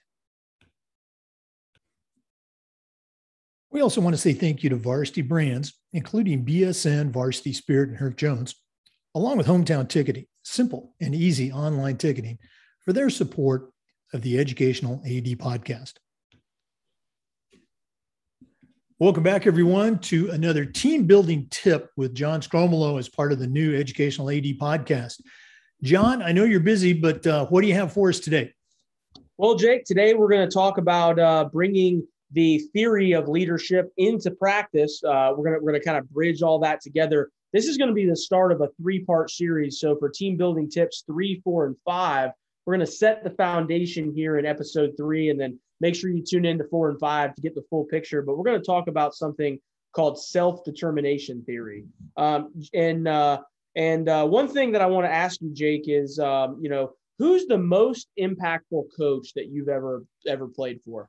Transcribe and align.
We 3.72 3.82
also 3.82 4.02
want 4.02 4.14
to 4.14 4.22
say 4.22 4.34
thank 4.34 4.62
you 4.62 4.70
to 4.70 4.76
Varsity 4.76 5.24
Brands, 5.24 5.74
including 5.94 6.46
BSN, 6.46 7.10
Varsity 7.10 7.54
Spirit, 7.54 7.90
and 7.90 7.98
Herff 7.98 8.16
Jones, 8.16 8.54
along 9.16 9.38
with 9.38 9.48
Hometown 9.48 9.90
Ticketing 9.90 10.28
simple 10.44 10.94
and 11.02 11.16
easy 11.16 11.52
online 11.52 11.98
ticketing 11.98 12.38
for 12.82 12.94
their 12.94 13.10
support 13.10 13.72
of 14.14 14.22
the 14.22 14.38
Educational 14.38 15.02
AD 15.06 15.26
podcast. 15.40 15.94
Welcome 19.00 19.24
back, 19.24 19.48
everyone, 19.48 20.00
to 20.00 20.30
another 20.30 20.66
team 20.66 21.06
building 21.06 21.48
tip 21.50 21.90
with 21.98 22.14
John 22.14 22.42
Sgromolo 22.42 23.00
as 23.00 23.10
part 23.10 23.32
of 23.32 23.40
the 23.40 23.48
new 23.48 23.76
Educational 23.76 24.30
AD 24.30 24.44
podcast. 24.60 25.22
John, 25.82 26.22
I 26.22 26.32
know 26.32 26.44
you're 26.44 26.60
busy, 26.60 26.94
but 26.94 27.26
uh, 27.26 27.48
what 27.48 27.62
do 27.62 27.68
you 27.68 27.74
have 27.74 27.92
for 27.92 28.10
us 28.10 28.20
today? 28.20 28.54
Well, 29.38 29.56
Jake, 29.56 29.84
today 29.86 30.14
we're 30.14 30.30
going 30.30 30.48
to 30.48 30.54
talk 30.54 30.78
about 30.78 31.18
uh, 31.20 31.50
bringing 31.52 32.08
the 32.32 32.60
theory 32.72 33.14
of 33.14 33.28
leadership 33.28 33.92
into 33.98 34.32
practice. 34.32 35.04
Uh, 35.04 35.34
we're 35.36 35.50
going 35.50 35.64
we're 35.64 35.72
going 35.72 35.82
to 35.82 35.86
kind 35.86 35.98
of 35.98 36.10
bridge 36.10 36.42
all 36.42 36.60
that 36.60 36.82
together 36.82 37.30
this 37.54 37.68
is 37.68 37.78
going 37.78 37.88
to 37.90 37.94
be 37.94 38.06
the 38.06 38.16
start 38.16 38.52
of 38.52 38.62
a 38.62 38.70
three 38.82 39.00
part 39.00 39.30
series. 39.30 39.80
So, 39.80 39.96
for 39.98 40.10
team 40.10 40.36
building 40.36 40.70
tips 40.70 41.04
three, 41.06 41.40
four, 41.44 41.68
and 41.68 41.76
five, 41.86 42.32
we're 42.66 42.76
going 42.76 42.86
to 42.86 42.92
set 42.92 43.24
the 43.24 43.30
foundation 43.30 44.12
here 44.14 44.38
in 44.38 44.46
episode 44.46 44.94
three, 44.98 45.30
and 45.30 45.40
then 45.40 45.60
make 45.80 45.96
sure 45.96 46.10
you 46.10 46.24
tune 46.24 46.46
in 46.46 46.58
to 46.58 46.66
four 46.66 46.90
and 46.90 47.00
five 47.00 47.36
to 47.36 47.42
get 47.42 47.56
the 47.56 47.64
full 47.70 47.86
picture. 47.86 48.22
But 48.22 48.38
we're 48.38 48.46
going 48.46 48.60
to 48.60 48.66
talk 48.66 48.88
about 48.88 49.14
something 49.14 49.60
called 49.94 50.22
self 50.22 50.64
determination 50.66 51.44
theory. 51.46 51.86
Um, 52.18 52.52
and 52.74 53.08
uh, 53.08 53.42
and 53.76 54.10
uh, 54.10 54.26
one 54.26 54.48
thing 54.48 54.72
that 54.74 54.82
I 54.82 54.88
want 54.88 55.06
to 55.06 55.14
ask 55.14 55.40
you, 55.42 55.54
Jake, 55.54 55.84
is 55.88 56.20
um, 56.20 56.58
you 56.62 56.70
know 56.70 56.94
who's 57.20 57.46
the 57.46 57.58
most 57.58 58.08
impactful 58.20 58.86
coach 58.98 59.34
that 59.36 59.48
you've 59.48 59.70
ever 59.70 60.04
ever 60.28 60.48
played 60.48 60.80
for? 60.84 61.08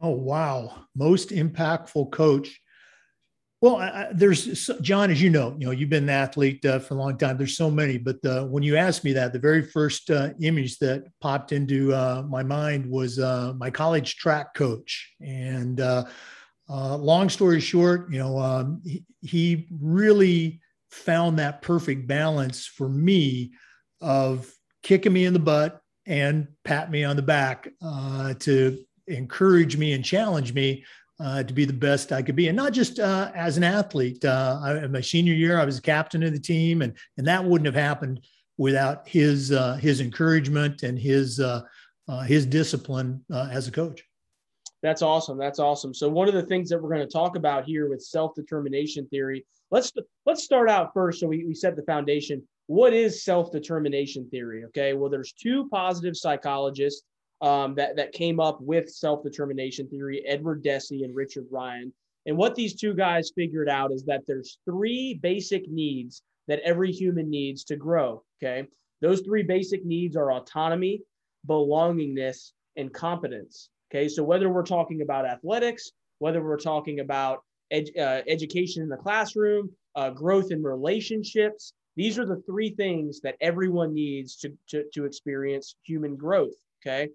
Oh 0.00 0.10
wow, 0.10 0.72
most 0.94 1.30
impactful 1.30 2.10
coach. 2.12 2.60
Well, 3.62 3.76
I, 3.76 4.08
there's 4.12 4.70
John, 4.82 5.10
as 5.10 5.22
you 5.22 5.30
know, 5.30 5.56
you 5.58 5.66
know 5.66 5.72
you've 5.72 5.88
been 5.88 6.04
an 6.04 6.10
athlete 6.10 6.64
uh, 6.66 6.78
for 6.78 6.94
a 6.94 6.96
long 6.98 7.16
time. 7.16 7.38
There's 7.38 7.56
so 7.56 7.70
many, 7.70 7.96
but 7.96 8.22
uh, 8.24 8.44
when 8.44 8.62
you 8.62 8.76
asked 8.76 9.02
me 9.02 9.14
that, 9.14 9.32
the 9.32 9.38
very 9.38 9.62
first 9.62 10.10
uh, 10.10 10.30
image 10.40 10.78
that 10.78 11.04
popped 11.22 11.52
into 11.52 11.94
uh, 11.94 12.22
my 12.28 12.42
mind 12.42 12.84
was 12.84 13.18
uh, 13.18 13.54
my 13.56 13.70
college 13.70 14.16
track 14.16 14.52
coach, 14.54 15.10
and 15.20 15.80
uh, 15.80 16.04
long 16.68 17.30
story 17.30 17.60
short, 17.60 18.12
you 18.12 18.18
know, 18.18 18.38
um, 18.38 18.82
he, 18.84 19.04
he 19.22 19.68
really 19.80 20.60
found 20.90 21.38
that 21.38 21.62
perfect 21.62 22.06
balance 22.06 22.66
for 22.66 22.90
me 22.90 23.52
of 24.02 24.52
kicking 24.82 25.14
me 25.14 25.24
in 25.24 25.32
the 25.32 25.38
butt 25.38 25.80
and 26.04 26.46
pat 26.64 26.90
me 26.90 27.04
on 27.04 27.16
the 27.16 27.22
back 27.22 27.68
to 28.38 28.78
encourage 29.06 29.76
me 29.76 29.92
and 29.92 30.04
challenge 30.04 30.52
me 30.52 30.84
uh, 31.18 31.42
to 31.42 31.54
be 31.54 31.64
the 31.64 31.72
best 31.72 32.12
I 32.12 32.22
could 32.22 32.36
be, 32.36 32.48
and 32.48 32.56
not 32.56 32.72
just 32.72 32.98
uh, 32.98 33.30
as 33.34 33.56
an 33.56 33.64
athlete. 33.64 34.24
Uh, 34.24 34.60
I, 34.62 34.84
in 34.84 34.92
my 34.92 35.00
senior 35.00 35.34
year, 35.34 35.58
I 35.58 35.64
was 35.64 35.80
captain 35.80 36.22
of 36.22 36.32
the 36.32 36.40
team, 36.40 36.82
and 36.82 36.94
and 37.16 37.26
that 37.26 37.44
wouldn't 37.44 37.66
have 37.66 37.74
happened 37.74 38.20
without 38.58 39.08
his 39.08 39.52
uh, 39.52 39.76
his 39.76 40.00
encouragement 40.00 40.82
and 40.82 40.98
his 40.98 41.40
uh, 41.40 41.62
uh, 42.08 42.20
his 42.20 42.46
discipline 42.46 43.24
as 43.30 43.68
a 43.68 43.72
coach. 43.72 44.02
That's 44.82 45.02
awesome. 45.02 45.38
That's 45.38 45.58
awesome. 45.58 45.94
So 45.94 46.08
one 46.08 46.28
of 46.28 46.34
the 46.34 46.44
things 46.44 46.68
that 46.68 46.80
we're 46.80 46.94
going 46.94 47.06
to 47.06 47.12
talk 47.12 47.34
about 47.34 47.64
here 47.64 47.88
with 47.88 48.02
self-determination 48.02 49.08
theory, 49.08 49.44
let's 49.70 49.92
let's 50.26 50.44
start 50.44 50.68
out 50.68 50.92
first. 50.94 51.20
So 51.20 51.26
we, 51.26 51.44
we 51.44 51.54
set 51.54 51.76
the 51.76 51.82
foundation. 51.82 52.42
What 52.66 52.92
is 52.92 53.24
self-determination 53.24 54.28
theory? 54.28 54.64
Okay. 54.66 54.92
Well, 54.92 55.08
there's 55.08 55.32
two 55.32 55.68
positive 55.70 56.16
psychologists 56.16 57.02
um, 57.40 57.74
that 57.74 57.96
that 57.96 58.12
came 58.12 58.40
up 58.40 58.60
with 58.60 58.88
self-determination 58.88 59.88
theory, 59.88 60.24
Edward 60.26 60.62
Deci 60.62 61.04
and 61.04 61.14
Richard 61.14 61.46
Ryan. 61.50 61.92
And 62.26 62.36
what 62.36 62.54
these 62.54 62.74
two 62.74 62.94
guys 62.94 63.30
figured 63.34 63.68
out 63.68 63.92
is 63.92 64.04
that 64.04 64.22
there's 64.26 64.58
three 64.64 65.14
basic 65.22 65.68
needs 65.68 66.22
that 66.48 66.60
every 66.64 66.90
human 66.92 67.30
needs 67.30 67.64
to 67.64 67.76
grow. 67.76 68.22
Okay. 68.42 68.66
Those 69.02 69.20
three 69.20 69.42
basic 69.42 69.84
needs 69.84 70.16
are 70.16 70.32
autonomy, 70.32 71.02
belongingness, 71.46 72.52
and 72.76 72.92
competence. 72.92 73.68
Okay, 73.90 74.08
so 74.08 74.22
whether 74.22 74.48
we're 74.48 74.64
talking 74.64 75.02
about 75.02 75.26
athletics, 75.26 75.92
whether 76.18 76.42
we're 76.42 76.58
talking 76.58 77.00
about 77.00 77.40
ed, 77.70 77.88
uh, 77.98 78.22
education 78.26 78.82
in 78.82 78.88
the 78.88 78.96
classroom, 78.96 79.70
uh, 79.94 80.10
growth 80.10 80.50
in 80.50 80.62
relationships, 80.62 81.72
these 81.94 82.18
are 82.18 82.26
the 82.26 82.42
three 82.46 82.70
things 82.70 83.20
that 83.20 83.36
everyone 83.40 83.94
needs 83.94 84.36
to, 84.36 84.52
to, 84.68 84.84
to 84.92 85.04
experience 85.04 85.76
human 85.82 86.16
growth. 86.16 86.54
Okay, 86.82 87.10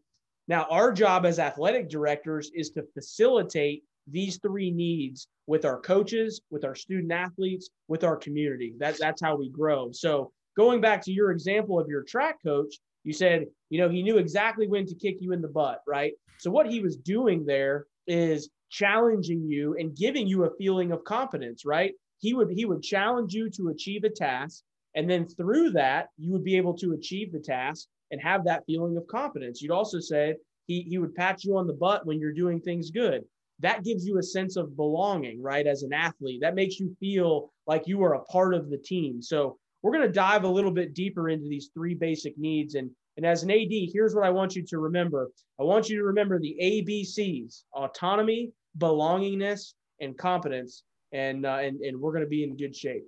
now 0.52 0.68
our 0.70 0.92
job 0.92 1.26
as 1.26 1.40
athletic 1.40 1.90
directors 1.90 2.52
is 2.54 2.72
to 2.72 2.84
facilitate 2.94 3.84
these 4.06 4.38
three 4.40 4.70
needs 4.70 5.28
with 5.48 5.64
our 5.64 5.80
coaches, 5.80 6.42
with 6.52 6.66
our 6.66 6.76
student 6.76 7.10
athletes, 7.10 7.70
with 7.88 8.04
our 8.04 8.18
community. 8.18 8.74
That, 8.78 8.98
that's 9.00 9.22
how 9.22 9.38
we 9.38 9.50
grow. 9.50 9.94
So 9.94 10.34
going 10.58 10.82
back 10.82 11.02
to 11.06 11.12
your 11.14 11.32
example 11.32 11.80
of 11.80 11.88
your 11.88 12.04
track 12.04 12.40
coach, 12.44 12.76
you 13.06 13.14
said, 13.14 13.46
you 13.70 13.80
know, 13.80 13.88
he 13.88 14.04
knew 14.04 14.18
exactly 14.18 14.68
when 14.68 14.86
to 14.88 14.96
kick 14.96 15.18
you 15.22 15.32
in 15.32 15.42
the 15.42 15.48
butt, 15.48 15.80
right? 15.88 16.12
So 16.40 16.52
what 16.52 16.70
he 16.70 16.82
was 16.82 16.98
doing 16.98 17.46
there 17.46 17.86
is 18.06 18.50
challenging 18.70 19.46
you 19.48 19.78
and 19.80 19.96
giving 19.96 20.28
you 20.28 20.44
a 20.44 20.56
feeling 20.58 20.92
of 20.92 21.06
competence, 21.06 21.64
right? 21.66 21.94
He 22.20 22.34
would 22.34 22.50
he 22.52 22.66
would 22.66 22.84
challenge 22.84 23.34
you 23.34 23.50
to 23.52 23.70
achieve 23.70 24.04
a 24.04 24.10
task, 24.10 24.64
and 24.96 25.10
then 25.10 25.28
through 25.28 25.72
that, 25.72 26.10
you 26.18 26.34
would 26.34 26.44
be 26.44 26.58
able 26.58 26.76
to 26.80 26.92
achieve 26.92 27.32
the 27.32 27.40
task 27.40 27.88
and 28.12 28.22
have 28.22 28.44
that 28.46 28.64
feeling 28.66 28.98
of 28.98 29.08
confidence. 29.08 29.62
You'd 29.62 29.72
also 29.72 30.00
say 30.00 30.36
he 30.68 30.82
he 30.82 30.98
would 30.98 31.16
pat 31.16 31.44
you 31.44 31.58
on 31.58 31.68
the 31.68 31.74
butt 31.74 32.06
when 32.06 32.20
you're 32.20 32.34
doing 32.34 32.60
things 32.60 32.92
good. 32.92 33.24
That 33.60 33.84
gives 33.84 34.06
you 34.06 34.18
a 34.18 34.24
sense 34.24 34.56
of 34.56 34.76
belonging, 34.76 35.42
right? 35.42 35.68
As 35.68 35.84
an 35.84 35.94
athlete, 35.94 36.42
that 36.42 36.56
makes 36.56 36.80
you 36.80 36.96
feel 37.00 37.52
like 37.68 37.88
you 37.88 38.04
are 38.04 38.16
a 38.16 38.24
part 38.26 38.56
of 38.56 38.70
the 38.70 38.78
team. 38.78 39.22
So 39.22 39.58
we're 39.82 39.92
going 39.92 40.08
to 40.08 40.14
dive 40.14 40.44
a 40.44 40.50
little 40.50 40.72
bit 40.72 40.94
deeper 40.94 41.30
into 41.30 41.48
these 41.48 41.70
three 41.74 41.94
basic 41.94 42.38
needs. 42.38 42.76
And, 42.76 42.90
and 43.18 43.26
as 43.26 43.44
an 43.44 43.52
AD, 43.52 43.70
here's 43.70 44.16
what 44.16 44.26
I 44.26 44.30
want 44.30 44.56
you 44.56 44.64
to 44.66 44.78
remember 44.80 45.30
I 45.60 45.64
want 45.64 45.90
you 45.90 45.98
to 45.98 46.04
remember 46.04 46.40
the 46.40 46.58
ABCs 46.62 47.64
autonomy, 47.74 48.52
belongingness, 48.78 49.74
and 50.00 50.18
competence. 50.18 50.84
And, 51.12 51.46
uh, 51.46 51.58
and, 51.62 51.82
and 51.82 52.00
we're 52.00 52.14
going 52.14 52.24
to 52.24 52.30
be 52.30 52.44
in 52.44 52.56
good 52.56 52.76
shape. 52.76 53.04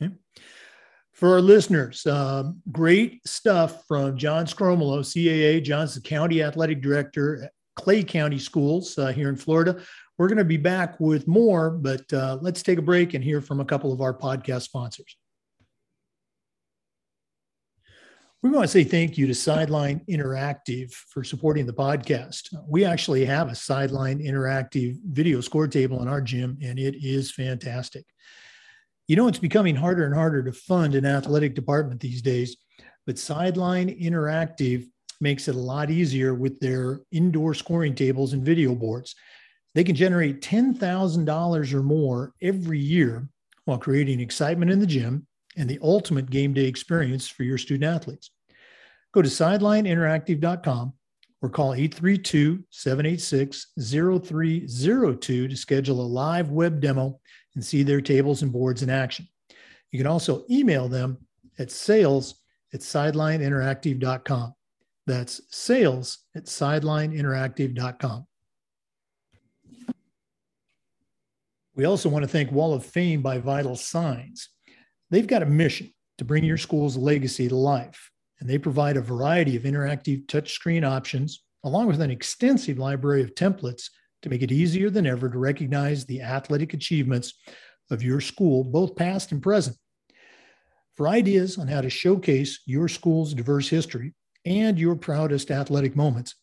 Okay. 0.00 0.14
For 1.18 1.32
our 1.32 1.40
listeners, 1.40 2.06
um, 2.06 2.62
great 2.70 3.26
stuff 3.26 3.84
from 3.88 4.16
John 4.16 4.46
Sgromolo, 4.46 5.00
CAA. 5.00 5.60
John's 5.60 5.96
the 5.96 6.00
County 6.00 6.44
Athletic 6.44 6.80
Director 6.80 7.42
at 7.42 7.52
Clay 7.74 8.04
County 8.04 8.38
Schools 8.38 8.96
uh, 8.96 9.08
here 9.08 9.28
in 9.28 9.34
Florida. 9.34 9.82
We're 10.16 10.28
going 10.28 10.38
to 10.38 10.44
be 10.44 10.58
back 10.58 11.00
with 11.00 11.26
more, 11.26 11.70
but 11.70 12.12
uh, 12.12 12.38
let's 12.40 12.62
take 12.62 12.78
a 12.78 12.82
break 12.82 13.14
and 13.14 13.24
hear 13.24 13.40
from 13.40 13.58
a 13.58 13.64
couple 13.64 13.92
of 13.92 14.00
our 14.00 14.14
podcast 14.16 14.62
sponsors. 14.62 15.16
We 18.40 18.50
want 18.50 18.62
to 18.62 18.68
say 18.68 18.84
thank 18.84 19.18
you 19.18 19.26
to 19.26 19.34
Sideline 19.34 20.02
Interactive 20.08 20.92
for 20.92 21.24
supporting 21.24 21.66
the 21.66 21.72
podcast. 21.72 22.54
We 22.68 22.84
actually 22.84 23.24
have 23.24 23.50
a 23.50 23.56
Sideline 23.56 24.20
Interactive 24.20 24.96
video 25.04 25.40
score 25.40 25.66
table 25.66 26.00
in 26.00 26.06
our 26.06 26.20
gym, 26.20 26.58
and 26.62 26.78
it 26.78 26.94
is 27.04 27.32
fantastic. 27.32 28.04
You 29.08 29.16
know, 29.16 29.26
it's 29.26 29.38
becoming 29.38 29.74
harder 29.74 30.04
and 30.04 30.14
harder 30.14 30.42
to 30.42 30.52
fund 30.52 30.94
an 30.94 31.06
athletic 31.06 31.54
department 31.54 31.98
these 31.98 32.20
days, 32.20 32.58
but 33.06 33.18
Sideline 33.18 33.88
Interactive 33.88 34.86
makes 35.18 35.48
it 35.48 35.54
a 35.54 35.58
lot 35.58 35.90
easier 35.90 36.34
with 36.34 36.60
their 36.60 37.00
indoor 37.10 37.54
scoring 37.54 37.94
tables 37.94 38.34
and 38.34 38.44
video 38.44 38.74
boards. 38.74 39.14
They 39.74 39.82
can 39.82 39.96
generate 39.96 40.42
$10,000 40.42 41.72
or 41.72 41.82
more 41.82 42.34
every 42.42 42.78
year 42.78 43.30
while 43.64 43.78
creating 43.78 44.20
excitement 44.20 44.70
in 44.70 44.78
the 44.78 44.86
gym 44.86 45.26
and 45.56 45.70
the 45.70 45.78
ultimate 45.82 46.28
game 46.28 46.52
day 46.52 46.66
experience 46.66 47.26
for 47.26 47.44
your 47.44 47.58
student 47.58 47.90
athletes. 47.90 48.30
Go 49.14 49.22
to 49.22 49.28
sidelineinteractive.com 49.28 50.92
or 51.40 51.48
call 51.48 51.72
832 51.72 52.62
786 52.70 53.68
0302 53.78 55.48
to 55.48 55.56
schedule 55.56 56.00
a 56.00 56.02
live 56.02 56.50
web 56.50 56.80
demo 56.80 57.20
and 57.58 57.64
see 57.64 57.82
their 57.82 58.00
tables 58.00 58.42
and 58.42 58.52
boards 58.52 58.84
in 58.84 58.88
action. 58.88 59.26
You 59.90 59.98
can 59.98 60.06
also 60.06 60.44
email 60.48 60.88
them 60.88 61.18
at 61.58 61.72
sales 61.72 62.36
at 62.72 62.82
sidelineinteractive.com. 62.82 64.54
That's 65.08 65.40
sales 65.50 66.18
at 66.36 66.44
sidelineinteractive.com. 66.44 68.26
We 71.74 71.84
also 71.84 72.08
want 72.08 72.22
to 72.22 72.28
thank 72.28 72.52
Wall 72.52 72.74
of 72.74 72.86
Fame 72.86 73.22
by 73.22 73.38
Vital 73.38 73.74
Signs. 73.74 74.50
They've 75.10 75.26
got 75.26 75.42
a 75.42 75.46
mission 75.46 75.92
to 76.18 76.24
bring 76.24 76.44
your 76.44 76.58
school's 76.58 76.96
legacy 76.96 77.48
to 77.48 77.56
life, 77.56 78.12
and 78.38 78.48
they 78.48 78.58
provide 78.58 78.96
a 78.96 79.02
variety 79.02 79.56
of 79.56 79.64
interactive 79.64 80.26
touchscreen 80.26 80.88
options, 80.88 81.42
along 81.64 81.88
with 81.88 82.00
an 82.00 82.12
extensive 82.12 82.78
library 82.78 83.22
of 83.22 83.34
templates 83.34 83.90
to 84.22 84.28
make 84.28 84.42
it 84.42 84.52
easier 84.52 84.90
than 84.90 85.06
ever 85.06 85.28
to 85.28 85.38
recognize 85.38 86.04
the 86.04 86.22
athletic 86.22 86.74
achievements 86.74 87.34
of 87.90 88.02
your 88.02 88.20
school, 88.20 88.64
both 88.64 88.96
past 88.96 89.32
and 89.32 89.42
present. 89.42 89.76
For 90.96 91.08
ideas 91.08 91.58
on 91.58 91.68
how 91.68 91.80
to 91.80 91.90
showcase 91.90 92.60
your 92.66 92.88
school's 92.88 93.32
diverse 93.32 93.68
history 93.68 94.14
and 94.44 94.78
your 94.78 94.96
proudest 94.96 95.50
athletic 95.50 95.94
moments, 95.94 96.34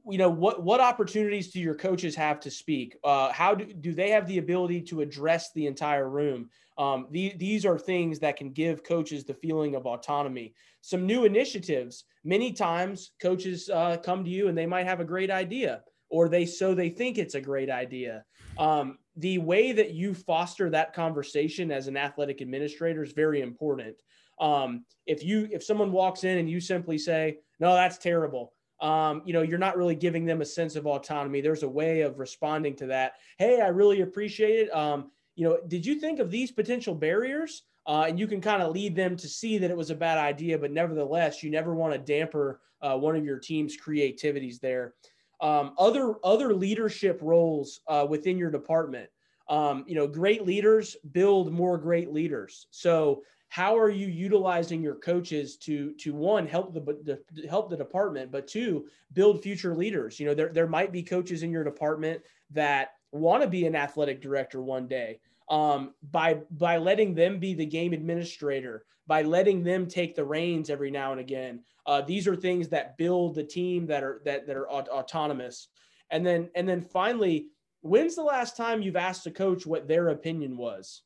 you 0.09 0.18
know 0.18 0.28
what 0.28 0.62
what 0.62 0.80
opportunities 0.80 1.52
do 1.52 1.61
your 1.61 1.75
coaches 1.75 2.14
have 2.16 2.40
to 2.40 2.50
speak? 2.50 2.97
Uh, 3.04 3.33
how 3.33 3.54
do, 3.54 3.64
do 3.66 3.95
they 3.95 4.11
have 4.11 4.26
the 4.26 4.38
ability 4.38 4.80
to 4.83 5.00
address 5.00 5.52
the 5.52 5.66
entire 5.66 6.09
room? 6.09 6.50
Um, 6.78 7.06
the, 7.11 7.35
these 7.37 7.64
are 7.64 7.78
things 7.78 8.18
that 8.18 8.37
can 8.37 8.50
give 8.50 8.85
coaches 8.85 9.25
the 9.25 9.35
feeling 9.35 9.75
of 9.75 9.87
autonomy. 9.87 10.54
Some 10.83 11.06
new 11.06 11.25
initiatives. 11.25 12.04
Many 12.25 12.52
times 12.52 13.12
coaches 13.21 13.71
uh, 13.71 13.97
come 13.99 14.25
to 14.25 14.30
you 14.30 14.49
and 14.49 14.59
they 14.59 14.66
might 14.66 14.87
have 14.87 15.00
a 15.00 15.04
great 15.04 15.30
idea 15.30 15.83
or 16.16 16.28
they 16.28 16.46
so 16.46 16.75
they 16.75 16.88
think 16.88 17.18
it's 17.18 17.35
a 17.35 17.40
great 17.40 17.70
idea 17.70 18.25
um, 18.58 18.99
the 19.16 19.38
way 19.38 19.73
that 19.73 19.92
you 19.92 20.14
foster 20.14 20.70
that 20.70 20.94
conversation 20.94 21.70
as 21.70 21.88
an 21.88 21.96
athletic 21.96 22.40
administrator 22.40 23.02
is 23.02 23.12
very 23.12 23.40
important 23.42 23.96
um, 24.40 24.85
if 25.06 25.23
you 25.23 25.49
if 25.52 25.62
someone 25.62 25.92
walks 25.92 26.25
in 26.25 26.38
and 26.38 26.49
you 26.49 26.61
simply 26.61 26.99
say 26.99 27.38
no 27.61 27.75
that's 27.75 27.99
terrible 27.99 28.52
um, 28.80 29.23
you 29.25 29.32
know, 29.32 29.42
you're 29.42 29.58
not 29.58 29.78
really 29.78 29.94
giving 29.94 30.26
them 30.26 30.42
a 30.42 30.44
sense 30.44 30.76
of 30.76 30.87
autonomy. 30.87 31.40
There's 31.40 31.62
a 31.62 31.68
way 31.68 32.02
of 32.02 32.18
responding 32.18 32.76
to 32.76 32.87
that. 32.88 33.14
Hey, 33.38 33.61
I 33.62 33.68
really 33.68 34.02
appreciate 34.02 34.66
it. 34.66 34.75
Um, 34.75 35.11
you 35.35 35.44
know, 35.44 35.58
did 35.66 35.87
you 35.87 35.94
think 35.99 36.18
of 36.18 36.30
these 36.30 36.52
potential 36.52 36.94
barriers? 36.94 37.62
Uh, 37.87 38.06
and 38.08 38.18
you 38.18 38.26
can 38.26 38.40
kind 38.40 38.62
of 38.62 38.73
lead 38.73 38.96
them 38.96 39.16
to 39.16 39.28
see 39.28 39.58
that 39.58 39.70
it 39.70 39.76
was 39.76 39.90
a 39.90 39.94
bad 39.94 40.18
idea, 40.18 40.58
but 40.58 40.73
nevertheless, 40.73 41.42
you 41.42 41.50
never 41.50 41.75
want 41.75 41.92
to 41.92 41.99
damper 41.99 42.61
uh, 42.82 42.96
one 42.96 43.16
of 43.16 43.25
your 43.25 43.38
team's 43.38 43.76
creativities 43.76 44.58
there. 44.58 44.94
Um, 45.40 45.73
other 45.78 46.14
other 46.25 46.55
leadership 46.55 47.19
roles 47.23 47.81
uh, 47.88 48.07
within 48.09 48.38
your 48.38 48.50
department. 48.50 49.11
Um, 49.49 49.85
you 49.87 49.95
know, 49.95 50.07
great 50.07 50.45
leaders 50.45 50.97
build 51.12 51.52
more 51.52 51.78
great 51.78 52.12
leaders. 52.12 52.66
So 52.71 53.23
how 53.49 53.78
are 53.78 53.90
you 53.90 54.07
utilizing 54.07 54.83
your 54.83 54.97
coaches 54.97 55.57
to 55.57 55.93
to 55.95 56.12
one 56.12 56.47
help 56.47 56.75
the, 56.75 56.81
the, 56.81 57.49
help 57.49 57.71
the 57.71 57.76
department 57.76 58.31
but 58.31 58.49
two 58.49 58.87
build 59.12 59.43
future 59.43 59.75
leaders 59.75 60.19
you 60.19 60.26
know 60.26 60.35
there, 60.35 60.49
there 60.52 60.66
might 60.66 60.93
be 60.93 61.02
coaches 61.02 61.43
in 61.43 61.50
your 61.50 61.64
department 61.64 62.21
that 62.50 62.90
want 63.16 63.42
to 63.42 63.49
be 63.49 63.66
an 63.66 63.76
athletic 63.76 64.20
director 64.20 64.62
one 64.62 64.87
day 64.87 65.20
um, 65.50 65.94
by 66.11 66.38
by 66.52 66.76
letting 66.76 67.14
them 67.14 67.38
be 67.38 67.54
the 67.54 67.66
game 67.66 67.92
administrator 67.92 68.85
by 69.06 69.23
letting 69.23 69.62
them 69.62 69.87
take 69.87 70.14
the 70.14 70.25
reins 70.25 70.70
every 70.70 70.90
now 70.90 71.12
and 71.12 71.20
again 71.20 71.62
uh, 71.87 72.00
these 72.00 72.26
are 72.26 72.37
things 72.37 72.68
that 72.68 72.96
build 72.99 73.35
the 73.35 73.44
team 73.44 73.87
that 73.87 74.02
are 74.02 74.20
that, 74.25 74.46
that 74.46 74.56
are 74.56 74.68
aut- 74.68 74.88
autonomous 74.88 75.68
and 76.11 76.26
then 76.26 76.49
and 76.54 76.68
then 76.68 76.80
finally 76.80 77.46
when's 77.82 78.16
the 78.16 78.23
last 78.23 78.56
time 78.56 78.82
you've 78.82 78.96
asked 78.96 79.26
a 79.26 79.30
coach 79.30 79.66
what 79.66 79.87
their 79.87 80.08
opinion 80.08 80.56
was 80.56 81.02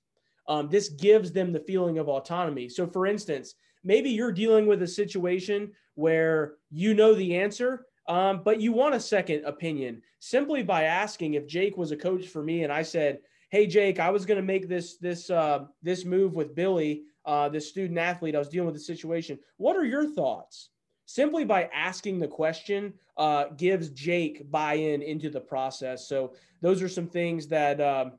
um, 0.50 0.69
this 0.69 0.88
gives 0.88 1.31
them 1.31 1.52
the 1.52 1.61
feeling 1.61 1.99
of 1.99 2.09
autonomy. 2.09 2.69
So, 2.69 2.85
for 2.85 3.07
instance, 3.07 3.55
maybe 3.85 4.11
you're 4.11 4.33
dealing 4.33 4.67
with 4.67 4.83
a 4.83 4.87
situation 4.88 5.71
where 5.95 6.55
you 6.71 6.93
know 6.93 7.14
the 7.14 7.37
answer, 7.37 7.87
um, 8.09 8.42
but 8.45 8.61
you 8.61 8.73
want 8.73 8.95
a 8.95 9.00
second 9.00 9.45
opinion 9.45 10.02
simply 10.19 10.62
by 10.62 10.85
asking 10.85 11.35
if 11.35 11.47
Jake 11.47 11.76
was 11.76 11.92
a 11.92 11.97
coach 11.97 12.26
for 12.26 12.42
me 12.42 12.64
and 12.64 12.73
I 12.73 12.83
said, 12.83 13.21
"Hey, 13.50 13.66
Jake, 13.66 13.99
I 13.99 14.11
was 14.11 14.26
going 14.26 14.40
to 14.40 14.47
make 14.47 14.69
this 14.69 14.97
this 14.97 15.30
uh, 15.30 15.66
this 15.83 16.04
move 16.04 16.35
with 16.35 16.54
Billy, 16.54 17.04
uh, 17.25 17.49
this 17.49 17.69
student 17.69 17.99
athlete. 17.99 18.35
I 18.35 18.38
was 18.38 18.49
dealing 18.49 18.66
with 18.66 18.76
the 18.76 18.80
situation. 18.80 19.38
What 19.57 19.76
are 19.76 19.85
your 19.85 20.07
thoughts?" 20.07 20.71
Simply 21.07 21.45
by 21.45 21.69
asking 21.75 22.21
the 22.21 22.28
question 22.28 22.95
uh, 23.16 23.47
gives 23.57 23.90
Jake 23.90 24.49
buy-in 24.49 25.02
into 25.02 25.28
the 25.28 25.40
process. 25.40 26.07
So 26.07 26.35
those 26.61 26.83
are 26.83 26.88
some 26.88 27.09
things 27.09 27.49
that 27.49 27.80
um, 27.80 28.12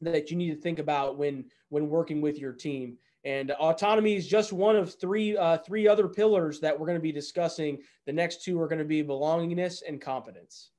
that 0.00 0.30
you 0.30 0.36
need 0.36 0.50
to 0.50 0.60
think 0.60 0.78
about 0.78 1.18
when 1.18 1.44
when 1.68 1.88
working 1.88 2.20
with 2.20 2.38
your 2.38 2.52
team. 2.52 2.98
And 3.24 3.52
autonomy 3.52 4.16
is 4.16 4.26
just 4.26 4.52
one 4.52 4.74
of 4.74 4.98
three 4.98 5.36
uh, 5.36 5.58
three 5.58 5.86
other 5.86 6.08
pillars 6.08 6.60
that 6.60 6.78
we're 6.78 6.86
going 6.86 6.98
to 6.98 7.02
be 7.02 7.12
discussing. 7.12 7.78
The 8.06 8.12
next 8.12 8.42
two 8.42 8.60
are 8.60 8.66
going 8.66 8.80
to 8.80 8.84
be 8.84 9.02
belongingness 9.02 9.82
and 9.86 10.00
competence. 10.00 10.70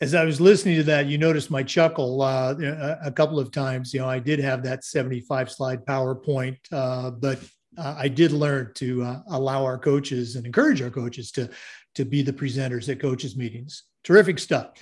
As 0.00 0.14
I 0.14 0.24
was 0.24 0.40
listening 0.40 0.76
to 0.76 0.82
that, 0.84 1.06
you 1.06 1.16
noticed 1.16 1.50
my 1.50 1.62
chuckle 1.62 2.20
uh, 2.20 2.54
a 3.02 3.10
couple 3.10 3.38
of 3.38 3.52
times. 3.52 3.94
You 3.94 4.00
know, 4.00 4.08
I 4.08 4.18
did 4.18 4.38
have 4.40 4.62
that 4.64 4.84
75 4.84 5.50
slide 5.50 5.86
PowerPoint, 5.86 6.58
uh, 6.72 7.10
but 7.10 7.38
uh, 7.78 7.94
I 7.96 8.08
did 8.08 8.32
learn 8.32 8.72
to 8.74 9.02
uh, 9.02 9.20
allow 9.30 9.64
our 9.64 9.78
coaches 9.78 10.36
and 10.36 10.44
encourage 10.44 10.82
our 10.82 10.90
coaches 10.90 11.30
to 11.32 11.48
to 11.94 12.04
be 12.04 12.22
the 12.22 12.32
presenters 12.32 12.88
at 12.88 13.00
coaches 13.00 13.36
meetings. 13.36 13.84
Terrific 14.02 14.38
stuff. 14.38 14.72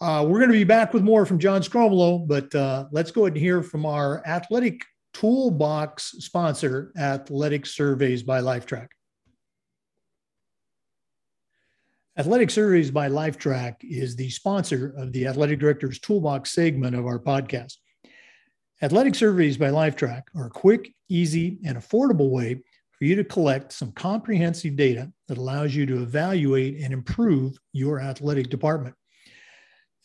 Uh, 0.00 0.24
we're 0.26 0.38
going 0.38 0.50
to 0.50 0.56
be 0.56 0.64
back 0.64 0.94
with 0.94 1.02
more 1.02 1.26
from 1.26 1.38
John 1.38 1.60
Sgromolo, 1.60 2.26
but 2.26 2.54
uh, 2.54 2.86
let's 2.90 3.10
go 3.10 3.22
ahead 3.22 3.32
and 3.32 3.42
hear 3.42 3.62
from 3.62 3.84
our 3.84 4.26
athletic 4.26 4.82
toolbox 5.12 6.12
sponsor, 6.18 6.92
Athletic 6.98 7.66
Surveys 7.66 8.22
by 8.22 8.40
Lifetrack. 8.40 8.88
Athletic 12.18 12.50
Surveys 12.50 12.90
by 12.90 13.08
Lifetrack 13.08 13.76
is 13.82 14.16
the 14.16 14.28
sponsor 14.30 14.94
of 14.96 15.12
the 15.12 15.26
Athletic 15.26 15.58
Director's 15.58 15.98
Toolbox 15.98 16.50
segment 16.50 16.94
of 16.94 17.06
our 17.06 17.18
podcast. 17.18 17.76
Athletic 18.82 19.14
Surveys 19.14 19.56
by 19.56 19.68
Lifetrack 19.68 20.22
are 20.34 20.46
a 20.46 20.50
quick, 20.50 20.92
easy, 21.08 21.58
and 21.64 21.78
affordable 21.78 22.30
way 22.30 22.62
for 22.90 23.04
you 23.04 23.14
to 23.16 23.24
collect 23.24 23.72
some 23.72 23.92
comprehensive 23.92 24.76
data 24.76 25.10
that 25.28 25.38
allows 25.38 25.74
you 25.74 25.86
to 25.86 26.02
evaluate 26.02 26.82
and 26.82 26.92
improve 26.92 27.56
your 27.72 28.00
athletic 28.00 28.50
department. 28.50 28.94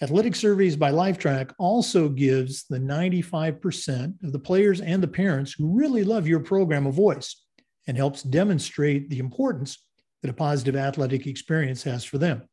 Athletic 0.02 0.36
Surveys 0.36 0.76
by 0.76 0.92
Lifetrack 0.92 1.52
also 1.58 2.10
gives 2.10 2.66
the 2.66 2.80
95% 2.80 4.24
of 4.24 4.34
the 4.34 4.40
players 4.40 4.82
and 4.82 5.02
the 5.02 5.08
parents 5.08 5.54
who 5.54 5.78
really 5.78 6.04
love 6.04 6.28
your 6.28 6.42
program 6.42 6.86
a 6.86 6.92
voice 6.92 7.44
and 7.88 7.96
helps 7.96 8.22
demonstrate 8.22 9.10
the 9.10 9.20
importance 9.20 9.86
that 10.22 10.30
a 10.30 10.34
positive 10.34 10.76
athletic 10.76 11.28
experience 11.28 11.84
has 11.84 12.04
for 12.04 12.18
them. 12.18 12.44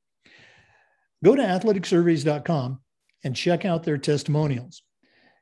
Go 1.25 1.34
to 1.34 1.42
athleticsurveys.com 1.42 2.80
and 3.25 3.37
check 3.37 3.64
out 3.64 3.82
their 3.82 3.99
testimonials, 3.99 4.82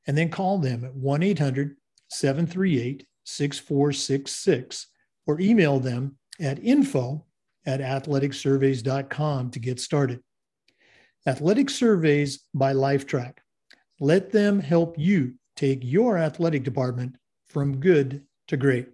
and 0.06 0.16
then 0.16 0.30
call 0.30 0.58
them 0.58 0.84
at 0.84 0.94
1 0.94 1.22
800 1.22 1.76
738 2.08 3.06
6466 3.24 4.86
or 5.26 5.40
email 5.40 5.78
them 5.78 6.16
at 6.40 6.62
info 6.64 7.26
at 7.66 7.80
athleticsurveys.com 7.80 9.50
to 9.50 9.58
get 9.58 9.78
started. 9.78 10.20
Athletic 11.26 11.68
Surveys 11.68 12.46
by 12.54 12.72
Lifetrack. 12.72 13.34
Let 14.00 14.32
them 14.32 14.58
help 14.58 14.98
you 14.98 15.34
take 15.54 15.80
your 15.82 16.16
athletic 16.16 16.62
department 16.62 17.16
from 17.48 17.78
good 17.78 18.24
to 18.48 18.56
great. 18.56 18.88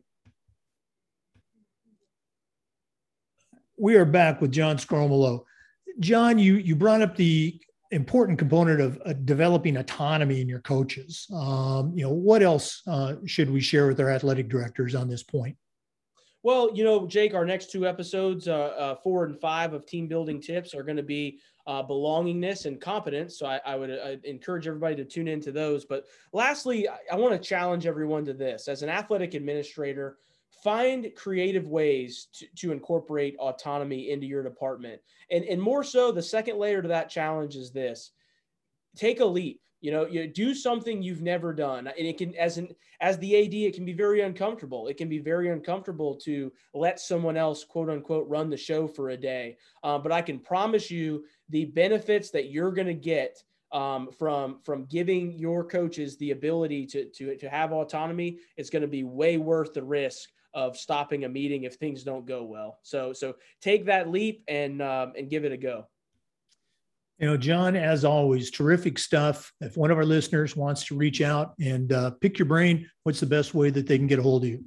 We 3.78 3.95
are 3.97 4.04
back 4.04 4.40
with 4.40 4.50
John 4.50 4.76
Sgromolo. 4.76 5.45
John, 6.00 6.38
you, 6.38 6.54
you 6.54 6.75
brought 6.75 7.02
up 7.02 7.14
the 7.14 7.61
important 7.92 8.38
component 8.38 8.80
of 8.80 9.00
uh, 9.06 9.12
developing 9.12 9.76
autonomy 9.76 10.40
in 10.40 10.49
your 10.49 10.61
coaches. 10.61 11.26
Um, 11.33 11.92
you 11.95 12.02
know, 12.02 12.12
what 12.12 12.42
else 12.42 12.83
uh, 12.88 13.16
should 13.26 13.50
we 13.50 13.61
share 13.61 13.87
with 13.87 14.00
our 14.00 14.11
athletic 14.11 14.49
directors 14.49 14.97
on 14.97 15.09
this 15.09 15.23
point? 15.23 15.56
Well, 16.42 16.71
you 16.75 16.85
know, 16.85 17.06
Jake, 17.06 17.35
our 17.35 17.45
next 17.45 17.71
two 17.71 17.87
episodes, 17.87 18.49
uh, 18.49 18.54
uh, 18.54 18.95
four 19.02 19.25
and 19.25 19.38
five 19.40 19.73
of 19.73 19.87
team 19.87 20.09
building 20.09 20.40
tips, 20.40 20.75
are 20.75 20.83
going 20.83 20.97
to 20.97 21.02
be 21.02 21.38
uh, 21.66 21.82
belongingness 21.82 22.66
and 22.66 22.80
competence. 22.80 23.38
So 23.38 23.46
I, 23.46 23.61
I 23.66 23.76
would 23.76 23.90
uh, 23.90 24.16
encourage 24.25 24.66
everybody 24.66 24.96
to 24.96 25.04
tune 25.04 25.28
into 25.28 25.52
those. 25.52 25.85
But 25.85 26.06
lastly, 26.32 26.88
I, 26.88 26.99
I 27.12 27.16
want 27.16 27.40
to 27.40 27.49
challenge 27.49 27.87
everyone 27.87 28.25
to 28.26 28.32
this 28.32 28.68
as 28.68 28.82
an 28.82 28.88
athletic 28.88 29.35
administrator. 29.35 30.18
Find 30.62 31.12
creative 31.16 31.68
ways 31.68 32.28
to, 32.35 32.46
to 32.56 32.73
incorporate 32.73 33.37
autonomy 33.38 34.11
into 34.11 34.26
your 34.26 34.42
department. 34.42 35.00
And, 35.30 35.44
and 35.44 35.61
more 35.61 35.85
so, 35.85 36.12
the 36.12 36.23
second 36.23 36.58
layer 36.58 36.82
to 36.82 36.88
that 36.88 37.11
challenge 37.11 37.56
is 37.56 37.73
this 37.73 38.12
take 38.96 39.20
a 39.20 39.24
leap 39.24 39.60
you 39.80 39.92
know 39.92 40.06
you 40.06 40.26
do 40.26 40.54
something 40.54 41.02
you've 41.02 41.22
never 41.22 41.52
done. 41.52 41.86
And 41.86 42.06
it 42.06 42.18
can 42.18 42.34
as 42.34 42.58
an 42.58 42.74
as 43.00 43.18
the 43.18 43.36
ad 43.36 43.54
it 43.54 43.74
can 43.74 43.84
be 43.84 43.92
very 43.92 44.22
uncomfortable. 44.22 44.88
It 44.88 44.96
can 44.96 45.08
be 45.08 45.18
very 45.18 45.50
uncomfortable 45.50 46.16
to 46.24 46.52
let 46.74 46.98
someone 46.98 47.36
else 47.36 47.62
quote 47.62 47.90
unquote 47.90 48.28
run 48.28 48.50
the 48.50 48.56
show 48.56 48.88
for 48.88 49.10
a 49.10 49.16
day. 49.16 49.56
Um, 49.84 50.02
but 50.02 50.12
i 50.12 50.22
can 50.22 50.38
promise 50.38 50.90
you 50.90 51.24
the 51.50 51.66
benefits 51.66 52.30
that 52.30 52.50
you're 52.50 52.72
going 52.72 52.86
to 52.86 52.94
get 52.94 53.42
um, 53.72 54.08
from 54.18 54.60
from 54.64 54.86
giving 54.86 55.38
your 55.38 55.64
coaches 55.64 56.16
the 56.16 56.30
ability 56.30 56.86
to 56.86 57.04
to, 57.10 57.36
to 57.36 57.48
have 57.48 57.72
autonomy 57.72 58.38
it's 58.56 58.70
going 58.70 58.82
to 58.82 58.88
be 58.88 59.04
way 59.04 59.36
worth 59.36 59.74
the 59.74 59.84
risk 59.84 60.30
of 60.54 60.76
stopping 60.76 61.24
a 61.24 61.28
meeting 61.28 61.64
if 61.64 61.74
things 61.74 62.02
don't 62.02 62.26
go 62.26 62.42
well. 62.42 62.78
So 62.82 63.12
so 63.12 63.36
take 63.60 63.84
that 63.86 64.10
leap 64.10 64.42
and 64.48 64.80
um, 64.80 65.12
and 65.16 65.28
give 65.28 65.44
it 65.44 65.52
a 65.52 65.56
go 65.56 65.86
you 67.18 67.26
know, 67.26 67.37
John, 67.37 67.76
as 67.76 68.04
always, 68.04 68.50
terrific 68.50 68.99
stuff. 68.99 69.52
If 69.61 69.76
one 69.76 69.90
of 69.90 69.96
our 69.96 70.04
listeners 70.04 70.54
wants 70.54 70.85
to 70.87 70.96
reach 70.96 71.23
out 71.23 71.54
and 71.58 71.92
uh, 71.92 72.11
pick 72.11 72.38
your 72.38 72.46
brain, 72.46 72.88
what's 73.04 73.20
the 73.20 73.26
best 73.26 73.54
way 73.54 73.70
that 73.70 73.87
they 73.87 73.96
can 73.96 74.06
get 74.06 74.18
a 74.18 74.23
hold 74.23 74.44
of 74.44 74.50
you? 74.50 74.64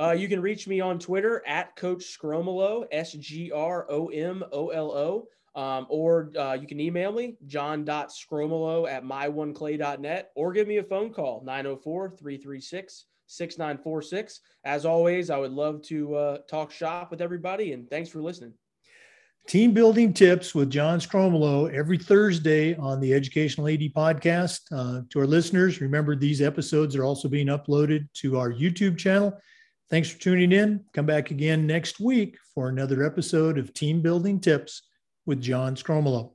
Uh, 0.00 0.12
you 0.12 0.28
can 0.28 0.40
reach 0.40 0.66
me 0.66 0.80
on 0.80 0.98
Twitter 0.98 1.42
at 1.46 1.76
Coach 1.76 2.18
Sgromolo, 2.18 2.86
S 2.90 3.12
G 3.12 3.52
R 3.52 3.86
O 3.90 4.08
M 4.08 4.42
O 4.50 4.68
L 4.70 4.90
O. 4.90 5.28
Um, 5.54 5.86
or 5.88 6.30
uh, 6.38 6.56
you 6.60 6.66
can 6.66 6.80
email 6.80 7.10
me, 7.10 7.36
john.sgromolo 7.46 8.88
at 8.88 9.02
myoneclay.net, 9.02 10.30
or 10.36 10.52
give 10.52 10.68
me 10.68 10.76
a 10.76 10.84
phone 10.84 11.12
call, 11.12 11.42
904 11.44 12.10
336 12.10 13.06
6946. 13.26 14.40
As 14.64 14.86
always, 14.86 15.28
I 15.28 15.38
would 15.38 15.50
love 15.50 15.82
to 15.82 16.14
uh, 16.14 16.38
talk 16.48 16.70
shop 16.70 17.10
with 17.10 17.20
everybody, 17.20 17.72
and 17.72 17.90
thanks 17.90 18.08
for 18.08 18.22
listening. 18.22 18.54
Team 19.46 19.72
building 19.72 20.12
tips 20.12 20.54
with 20.54 20.70
John 20.70 21.00
Sgromolo 21.00 21.72
every 21.74 21.98
Thursday 21.98 22.76
on 22.76 23.00
the 23.00 23.12
Educational 23.12 23.66
AD 23.66 23.80
podcast. 23.96 24.60
Uh, 24.70 25.02
to 25.10 25.18
our 25.18 25.26
listeners, 25.26 25.80
remember 25.80 26.14
these 26.14 26.40
episodes 26.40 26.94
are 26.94 27.04
also 27.04 27.28
being 27.28 27.48
uploaded 27.48 28.08
to 28.14 28.38
our 28.38 28.52
YouTube 28.52 28.96
channel. 28.96 29.36
Thanks 29.88 30.08
for 30.08 30.20
tuning 30.20 30.52
in. 30.52 30.84
Come 30.92 31.06
back 31.06 31.32
again 31.32 31.66
next 31.66 31.98
week 31.98 32.38
for 32.54 32.68
another 32.68 33.04
episode 33.04 33.58
of 33.58 33.74
Team 33.74 34.02
Building 34.02 34.38
Tips 34.38 34.82
with 35.26 35.40
John 35.40 35.74
Sgromolo. 35.74 36.34